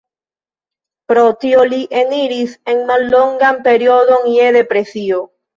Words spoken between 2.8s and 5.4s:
mallongan periodon je depresio.